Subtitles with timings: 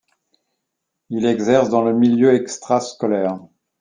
[1.11, 3.37] Il exerce dans le milieu extrascolaire.